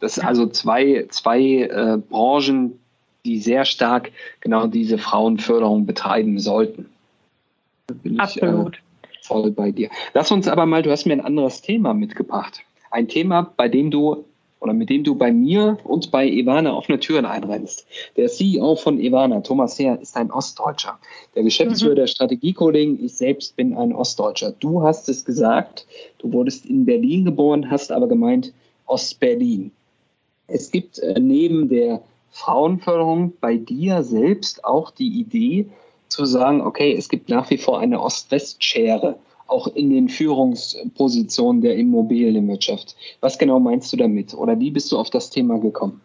[0.00, 2.78] Das sind also zwei, zwei äh, Branchen,
[3.26, 6.86] die sehr stark genau diese Frauenförderung betreiben sollten.
[7.88, 8.76] Da bin Absolut.
[9.02, 9.88] Ich, äh, voll bei dir.
[10.12, 12.60] Lass uns aber mal, du hast mir ein anderes Thema mitgebracht.
[12.90, 14.24] Ein Thema, bei dem du
[14.60, 17.86] oder mit dem du bei mir und bei Ivana offene Türen einrennst.
[18.16, 20.98] Der CEO von Ivana, Thomas Heer, ist ein Ostdeutscher.
[21.34, 21.96] Der Geschäftsführer mhm.
[21.96, 24.52] der Strategiekollegen, ich selbst bin ein Ostdeutscher.
[24.58, 25.86] Du hast es gesagt,
[26.18, 28.52] du wurdest in Berlin geboren, hast aber gemeint
[28.86, 29.70] Ostberlin.
[30.48, 35.66] Es gibt äh, neben der Frauenförderung bei dir selbst auch die Idee,
[36.08, 41.76] zu sagen, okay, es gibt nach wie vor eine Ost-West-Schere, auch in den Führungspositionen der
[41.76, 42.94] Immobilienwirtschaft.
[43.20, 46.00] Was genau meinst du damit oder wie bist du auf das Thema gekommen?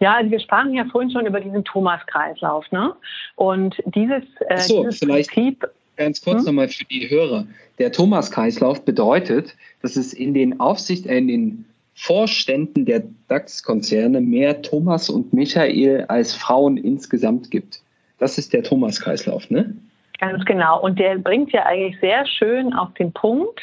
[0.00, 2.92] Ja, also wir sprachen ja vorhin schon über diesen Thomas-Kreislauf, ne?
[3.36, 5.68] Und dieses, äh, so, dieses vielleicht Prinzip.
[5.96, 6.46] Ganz kurz hm?
[6.46, 7.46] nochmal für die Hörer.
[7.78, 14.62] Der Thomas-Kreislauf bedeutet, dass es in den Aufsicht, äh, in den Vorständen der DAX-Konzerne mehr
[14.62, 17.80] Thomas und Michael als Frauen insgesamt gibt.
[18.22, 19.74] Das ist der Thomas-Kreislauf, ne?
[20.20, 20.80] Ganz genau.
[20.80, 23.60] Und der bringt ja eigentlich sehr schön auf den Punkt,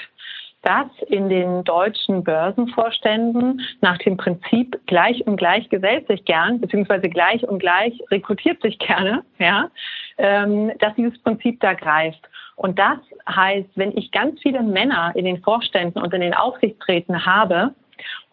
[0.64, 7.08] dass in den deutschen Börsenvorständen nach dem Prinzip gleich und gleich gesellt sich gern, beziehungsweise
[7.08, 9.72] gleich und gleich rekrutiert sich gerne, ja,
[10.18, 12.20] ähm, dass dieses Prinzip da greift.
[12.58, 12.98] Und das
[13.34, 17.74] heißt, wenn ich ganz viele Männer in den Vorständen und in den Aufsichtsräten habe,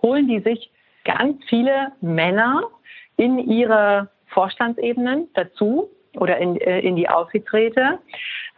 [0.02, 0.72] holen die sich
[1.04, 2.62] ganz viele Männer
[3.16, 7.98] in ihre Vorstandsebenen dazu, oder in, äh, in die Aufsichtsräte,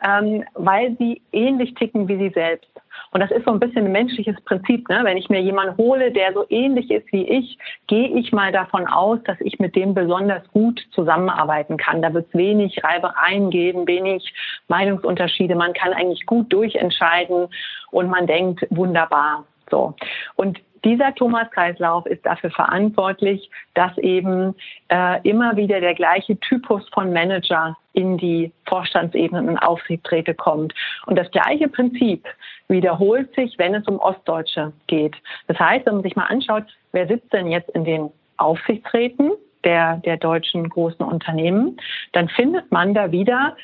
[0.06, 2.70] ähm, weil sie ähnlich ticken wie sie selbst.
[3.10, 4.88] Und das ist so ein bisschen ein menschliches Prinzip.
[4.88, 5.00] Ne?
[5.02, 8.86] Wenn ich mir jemanden hole, der so ähnlich ist wie ich, gehe ich mal davon
[8.86, 12.02] aus, dass ich mit dem besonders gut zusammenarbeiten kann.
[12.02, 14.32] Da wird es wenig Reibereien geben, wenig
[14.68, 15.54] Meinungsunterschiede.
[15.54, 17.48] Man kann eigentlich gut durchentscheiden
[17.90, 19.44] und man denkt, wunderbar.
[19.70, 19.94] So.
[20.36, 24.54] Und dieser Thomas-Kreislauf ist dafür verantwortlich, dass eben
[24.88, 30.72] äh, immer wieder der gleiche Typus von Manager in die Vorstandsebenen und Aufsichtsräte kommt.
[31.06, 32.26] Und das gleiche Prinzip
[32.68, 35.16] wiederholt sich, wenn es um Ostdeutsche geht.
[35.46, 39.32] Das heißt, wenn man sich mal anschaut, wer sitzt denn jetzt in den Aufsichtsräten
[39.64, 41.76] der, der deutschen großen Unternehmen,
[42.12, 43.56] dann findet man da wieder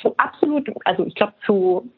[0.00, 1.88] zu absolut, also ich glaube zu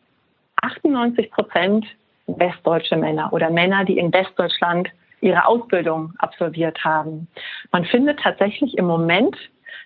[0.60, 1.86] 98 Prozent
[2.26, 4.88] westdeutsche Männer oder Männer, die in Westdeutschland
[5.20, 7.28] ihre Ausbildung absolviert haben.
[7.72, 9.36] Man findet tatsächlich im Moment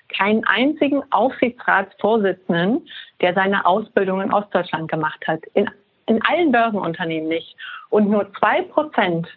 [0.09, 2.87] keinen einzigen Aufsichtsratsvorsitzenden,
[3.21, 5.45] der seine Ausbildung in Ostdeutschland gemacht hat.
[5.55, 5.71] In,
[6.07, 7.57] in allen Börsenunternehmen nicht.
[7.91, 9.29] Und nur zwei Prozent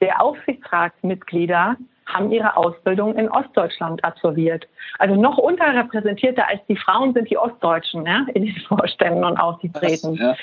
[0.00, 4.66] der Aufsichtsratsmitglieder haben ihre Ausbildung in Ostdeutschland absolviert.
[4.98, 10.14] Also noch unterrepräsentierter als die Frauen sind die Ostdeutschen ja, in den Vorständen und Aufsichtsräten.
[10.14, 10.36] Ja.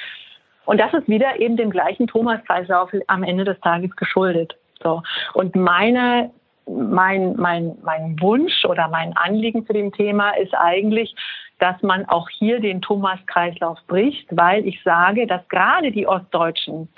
[0.65, 4.55] Und das ist wieder eben dem gleichen Thomas-Kreislauf am Ende des Tages geschuldet.
[4.81, 5.01] So.
[5.33, 6.31] Und meine,
[6.67, 11.13] mein, mein, mein Wunsch oder mein Anliegen zu dem Thema ist eigentlich,
[11.59, 16.89] dass man auch hier den Thomas-Kreislauf bricht, weil ich sage, dass gerade die Ostdeutschen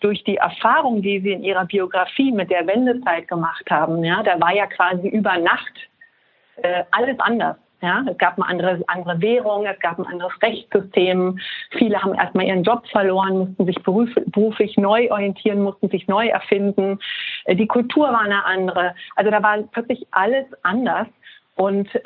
[0.00, 4.40] durch die Erfahrung, die sie in ihrer Biografie mit der Wendezeit gemacht haben, ja, da
[4.40, 5.72] war ja quasi über Nacht
[6.56, 7.56] äh, alles anders.
[7.82, 11.38] Ja, es gab eine andere, andere Währung, es gab ein anderes Rechtssystem.
[11.72, 16.98] Viele haben erstmal ihren Job verloren, mussten sich beruflich neu orientieren, mussten sich neu erfinden.
[17.44, 18.94] Äh, die Kultur war eine andere.
[19.14, 21.06] Also da war plötzlich alles anders.
[21.56, 22.00] Und äh,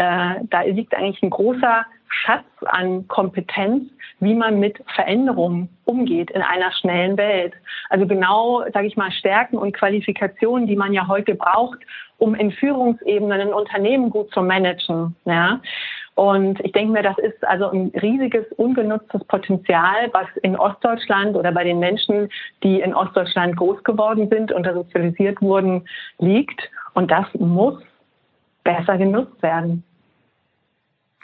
[0.49, 3.85] da liegt eigentlich ein großer Schatz an Kompetenz,
[4.21, 7.55] wie man mit Veränderungen umgeht in einer schnellen Welt.
[7.89, 11.79] Also genau, sage ich mal, Stärken und Qualifikationen, die man ja heute braucht,
[12.19, 15.17] um in Führungsebenen ein Unternehmen gut zu managen.
[15.25, 15.61] Ja.
[16.15, 21.51] Und ich denke mir, das ist also ein riesiges ungenutztes Potenzial, was in Ostdeutschland oder
[21.51, 22.29] bei den Menschen,
[22.63, 26.69] die in Ostdeutschland groß geworden sind und sozialisiert wurden, liegt.
[26.93, 27.81] Und das muss
[28.65, 29.83] besser genutzt werden.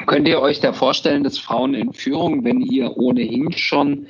[0.05, 4.07] Könnt ihr euch da vorstellen, dass Frauen in Führung, wenn ihr ohnehin schon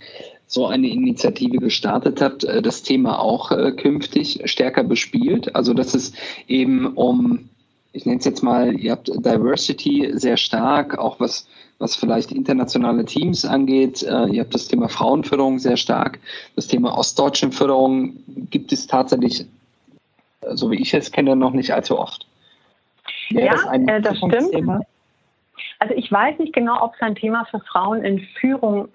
[0.48, 5.54] so eine Initiative gestartet habt, äh, das Thema auch äh, künftig stärker bespielt?
[5.54, 6.12] Also dass es
[6.48, 7.48] eben um,
[7.92, 11.46] ich nenne es jetzt mal, ihr habt Diversity sehr stark, auch was,
[11.78, 14.02] was vielleicht internationale Teams angeht.
[14.02, 16.18] Äh, ihr habt das Thema Frauenförderung sehr stark.
[16.56, 18.14] Das Thema ostdeutschen Förderung
[18.50, 19.46] gibt es tatsächlich,
[20.52, 22.25] so wie ich es kenne, noch nicht allzu oft.
[23.30, 24.84] Ja, das, ein äh, das stimmt.
[25.78, 28.88] Also ich weiß nicht genau, ob es ein Thema für Frauen in Führung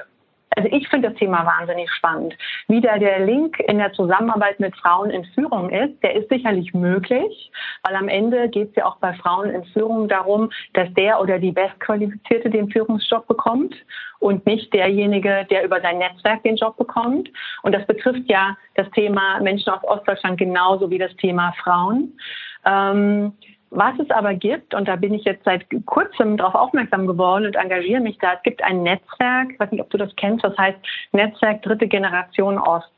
[0.58, 2.36] also ich finde das Thema wahnsinnig spannend.
[2.68, 6.74] Wie da der Link in der Zusammenarbeit mit Frauen in Führung ist, der ist sicherlich
[6.74, 7.52] möglich,
[7.84, 11.40] weil am Ende geht es ja auch bei Frauen in Führung darum, dass der oder
[11.40, 13.76] die Bestqualifizierte den Führungsjob bekommt
[14.20, 17.30] und nicht derjenige, der über sein Netzwerk den Job bekommt.
[17.64, 22.18] Und das betrifft ja das Thema Menschen aus Ostdeutschland genauso wie das Thema Frauen.
[22.66, 23.34] Ähm,
[23.72, 27.56] was es aber gibt, und da bin ich jetzt seit kurzem darauf aufmerksam geworden und
[27.56, 30.58] engagiere mich da, es gibt ein Netzwerk, ich weiß nicht, ob du das kennst, das
[30.58, 30.78] heißt
[31.14, 32.92] Netzwerk Dritte Generation Ost.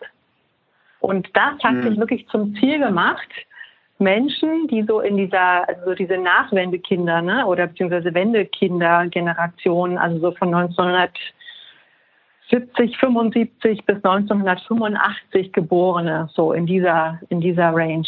[1.00, 1.84] Und das hat mhm.
[1.84, 3.30] sich wirklich zum Ziel gemacht,
[4.00, 10.54] Menschen, die so in dieser, also diese Nachwendekinder, ne, oder beziehungsweise Wendekinder-Generation, also so von
[10.54, 11.34] 1900 70,
[12.50, 18.08] 75 bis 1985 Geborene, so in dieser, in dieser Range,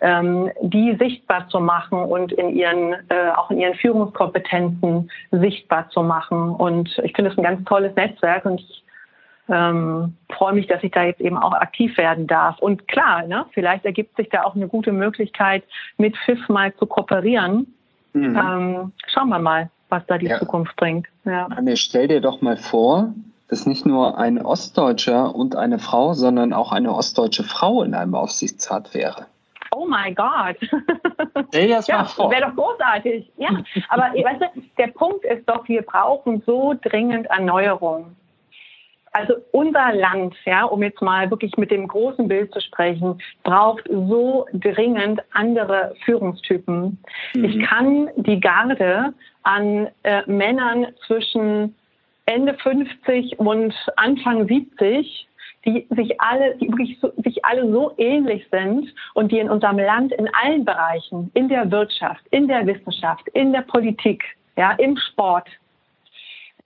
[0.00, 6.02] ähm, die sichtbar zu machen und in ihren, äh, auch in ihren Führungskompetenzen sichtbar zu
[6.02, 6.54] machen.
[6.54, 8.84] Und ich finde es ein ganz tolles Netzwerk und ich
[9.48, 12.58] ähm, freue mich, dass ich da jetzt eben auch aktiv werden darf.
[12.60, 15.64] Und klar, ne, vielleicht ergibt sich da auch eine gute Möglichkeit,
[15.98, 17.66] mit FIF mal zu kooperieren.
[18.14, 18.36] Mhm.
[18.36, 20.38] Ähm, schauen wir mal, was da die ja.
[20.38, 21.06] Zukunft bringt.
[21.24, 21.46] Ja.
[21.46, 23.12] Anne, stell dir doch mal vor,
[23.54, 28.16] dass nicht nur ein Ostdeutscher und eine Frau, sondern auch eine ostdeutsche Frau in einem
[28.16, 29.26] Aufsichtsrat wäre.
[29.70, 30.56] Oh mein Gott.
[31.50, 32.32] Stell dir das ja, mal vor.
[32.32, 33.30] Wäre doch großartig.
[33.36, 33.50] Ja,
[33.90, 38.16] aber weißt du, der Punkt ist doch, wir brauchen so dringend Erneuerung.
[39.12, 43.84] Also unser Land, ja, um jetzt mal wirklich mit dem großen Bild zu sprechen, braucht
[43.88, 46.98] so dringend andere Führungstypen.
[47.34, 47.44] Mhm.
[47.44, 49.14] Ich kann die Garde
[49.44, 51.76] an äh, Männern zwischen
[52.26, 55.28] Ende 50 und Anfang 70,
[55.64, 59.78] die sich alle, die wirklich so, sich alle so ähnlich sind und die in unserem
[59.78, 64.24] Land in allen Bereichen, in der Wirtschaft, in der Wissenschaft, in der Politik,
[64.56, 65.48] ja, im Sport,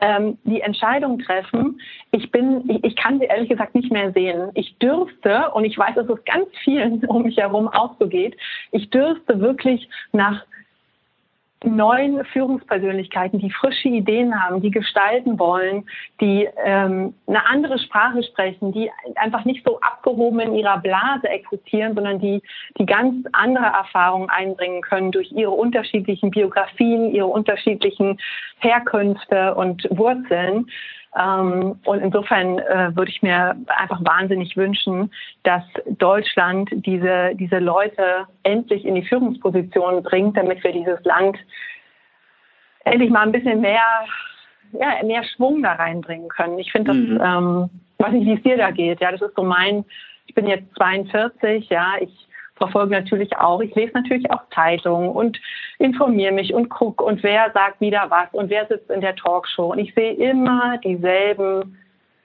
[0.00, 1.80] ähm, die Entscheidung treffen.
[2.12, 4.50] Ich bin, ich, ich kann sie ehrlich gesagt nicht mehr sehen.
[4.54, 8.36] Ich dürfte, und ich weiß, dass es ganz vielen um mich herum auch so geht,
[8.72, 10.44] ich dürfte wirklich nach
[11.64, 15.86] neuen Führungspersönlichkeiten, die frische Ideen haben, die gestalten wollen,
[16.20, 21.94] die ähm, eine andere Sprache sprechen, die einfach nicht so abgehoben in ihrer Blase existieren,
[21.94, 22.42] sondern die
[22.78, 28.18] die ganz andere Erfahrungen einbringen können durch ihre unterschiedlichen Biografien, ihre unterschiedlichen
[28.58, 30.66] Herkünfte und Wurzeln.
[31.18, 35.10] Ähm, und insofern äh, würde ich mir einfach wahnsinnig wünschen,
[35.42, 35.64] dass
[35.98, 41.36] Deutschland diese, diese Leute endlich in die Führungsposition bringt, damit wir dieses Land
[42.84, 43.82] endlich mal ein bisschen mehr,
[44.72, 46.58] ja, mehr Schwung da reinbringen können.
[46.58, 47.20] Ich finde das, mhm.
[47.20, 49.00] ähm, weiß nicht, wie es dir da geht.
[49.00, 49.84] Ja, das ist so mein,
[50.26, 52.27] ich bin jetzt 42, ja, ich
[52.58, 53.60] verfolge natürlich auch.
[53.60, 55.40] Ich lese natürlich auch Zeitungen und
[55.78, 59.72] informiere mich und gucke und wer sagt wieder was und wer sitzt in der Talkshow.
[59.72, 61.78] Und ich sehe immer dieselben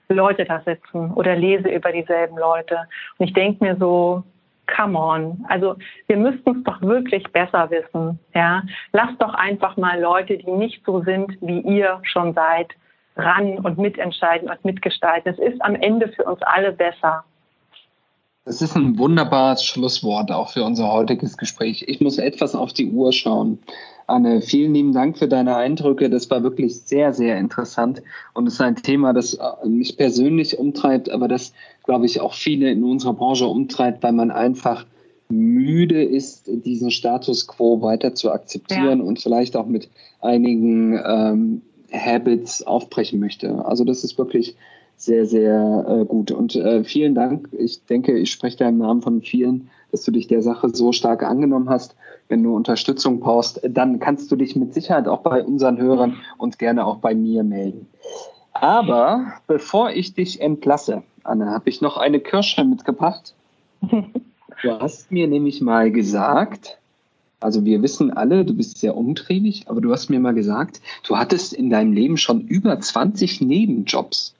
[0.08, 2.78] Leute da sitzen oder lese über dieselben Leute.
[3.18, 4.22] Und ich denke mir so,
[4.66, 5.44] come on.
[5.48, 8.18] Also wir müssten es doch wirklich besser wissen.
[8.34, 12.68] Ja, lasst doch einfach mal Leute, die nicht so sind, wie ihr schon seid,
[13.16, 15.32] ran und mitentscheiden und mitgestalten.
[15.32, 17.24] Es ist am Ende für uns alle besser.
[18.44, 21.84] Das ist ein wunderbares Schlusswort auch für unser heutiges Gespräch.
[21.88, 23.58] Ich muss etwas auf die Uhr schauen.
[24.06, 26.10] Anne, vielen lieben Dank für deine Eindrücke.
[26.10, 28.02] Das war wirklich sehr, sehr interessant.
[28.34, 31.54] Und es ist ein Thema, das äh, mich persönlich umtreibt, aber das,
[31.84, 34.84] glaube ich, auch viele in unserer Branche umtreibt, weil man einfach
[35.30, 39.04] müde ist, diesen Status quo weiter zu akzeptieren ja.
[39.04, 39.88] und vielleicht auch mit
[40.20, 43.64] einigen ähm, Habits aufbrechen möchte.
[43.64, 44.54] Also das ist wirklich
[44.96, 46.30] sehr, sehr äh, gut.
[46.30, 47.48] Und äh, vielen Dank.
[47.52, 50.92] Ich denke, ich spreche da im Namen von vielen, dass du dich der Sache so
[50.92, 51.94] stark angenommen hast.
[52.28, 56.58] Wenn du Unterstützung brauchst, dann kannst du dich mit Sicherheit auch bei unseren Hörern und
[56.58, 57.86] gerne auch bei mir melden.
[58.54, 63.34] Aber bevor ich dich entlasse, Anne, habe ich noch eine Kirsche mitgebracht.
[64.62, 66.78] Du hast mir nämlich mal gesagt,
[67.40, 71.18] also wir wissen alle, du bist sehr umtriebig, aber du hast mir mal gesagt, du
[71.18, 74.34] hattest in deinem Leben schon über 20 Nebenjobs.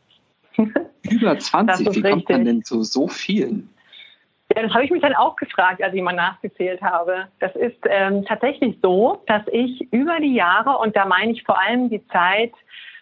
[0.57, 3.69] Über 20, wie kommt man denn zu so vielen?
[4.55, 7.29] Ja, das habe ich mich dann auch gefragt, als ich mal nachgezählt habe.
[7.40, 11.61] Das ist ähm, tatsächlich so, dass ich über die Jahre, und da meine ich vor
[11.61, 12.53] allem die Zeit,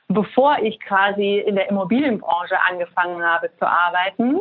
[0.09, 4.41] bevor ich quasi in der Immobilienbranche angefangen habe zu arbeiten.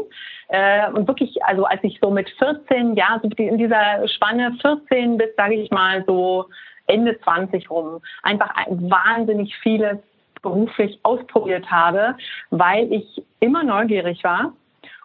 [0.50, 5.17] Äh, und wirklich, also als ich so mit 14 Jahren, so in dieser Spanne 14
[5.17, 6.45] bis, sage ich mal, so
[6.88, 9.97] Ende 20 rum, einfach wahnsinnig vieles
[10.41, 12.15] beruflich ausprobiert habe,
[12.49, 14.54] weil ich immer neugierig war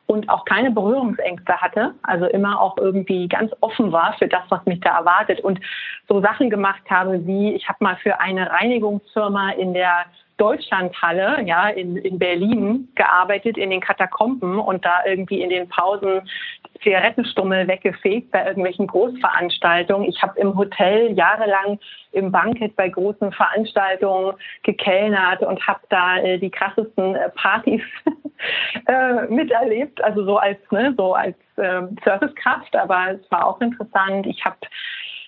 [0.06, 4.64] und auch keine Berührungsängste hatte, also immer auch irgendwie ganz offen war für das, was
[4.64, 5.60] mich da erwartet und
[6.08, 11.68] so Sachen gemacht habe wie, ich habe mal für eine Reinigungsfirma in der Deutschlandhalle, ja,
[11.68, 16.22] in, in Berlin gearbeitet, in den Katakomben und da irgendwie in den Pausen
[16.82, 20.08] Zigarettenstummel weggefegt bei irgendwelchen Großveranstaltungen.
[20.08, 21.78] Ich habe im Hotel jahrelang
[22.12, 27.82] im Bankett bei großen Veranstaltungen gekellnert und habe da äh, die krassesten äh, Partys
[28.86, 34.26] äh, miterlebt, also so als ne, so als äh, Servicekraft, aber es war auch interessant.
[34.26, 34.56] Ich habe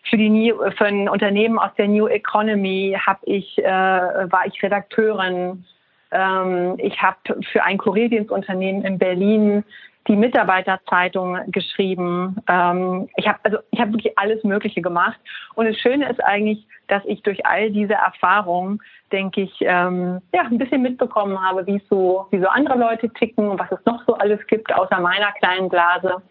[0.08, 4.62] für die New, für ein Unternehmen aus der New Economy habe ich äh, war ich
[4.62, 5.64] Redakteurin.
[6.10, 7.16] Ähm, ich habe
[7.52, 9.64] für ein Kurierdienstunternehmen in Berlin
[10.06, 12.36] die Mitarbeiterzeitung geschrieben.
[12.48, 15.18] Ähm, ich habe also ich habe wirklich alles Mögliche gemacht.
[15.54, 18.80] Und das Schöne ist eigentlich, dass ich durch all diese Erfahrungen,
[19.12, 23.48] denke ich, ähm, ja ein bisschen mitbekommen habe, wie so wie so andere Leute ticken
[23.48, 26.22] und was es noch so alles gibt außer meiner kleinen Blase.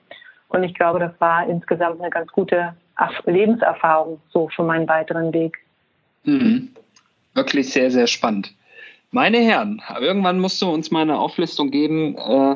[0.49, 2.73] Und ich glaube, das war insgesamt eine ganz gute
[3.25, 5.57] Lebenserfahrung so für meinen weiteren Weg.
[6.23, 6.69] Mhm.
[7.33, 8.53] Wirklich sehr, sehr spannend.
[9.11, 12.55] Meine Herren, irgendwann musst du uns mal eine Auflistung geben, äh,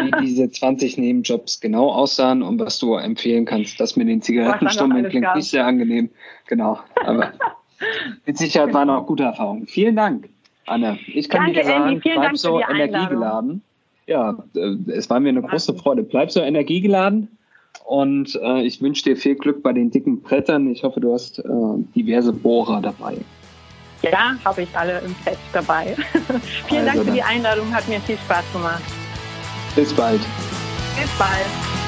[0.00, 3.80] wie diese 20 Nebenjobs genau aussahen und was du empfehlen kannst.
[3.80, 6.10] Das mit den Zigarettenstummeln klingt nicht sehr angenehm.
[6.48, 6.78] Genau.
[7.04, 7.32] Aber
[8.26, 9.66] mit Sicherheit waren auch gute Erfahrungen.
[9.66, 10.28] Vielen Dank,
[10.66, 10.98] Anne.
[11.06, 13.62] Ich kann Danke, dir sagen, bleib Dank so energiegeladen.
[14.06, 16.02] Ja, äh, es war mir eine große Freude.
[16.02, 17.35] Bleib so energiegeladen
[17.84, 20.70] und äh, ich wünsche dir viel Glück bei den dicken Brettern.
[20.70, 21.42] Ich hoffe, du hast äh,
[21.94, 23.16] diverse Bohrer dabei.
[24.02, 25.96] Ja, habe ich alle im Set dabei.
[26.68, 28.82] Vielen also Dank für die Einladung, hat mir viel Spaß gemacht.
[29.74, 30.20] Bis bald.
[30.96, 31.85] Bis bald.